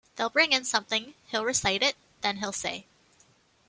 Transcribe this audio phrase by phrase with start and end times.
[0.15, 2.87] They'll bring in something, he'll recite it, then he'll say.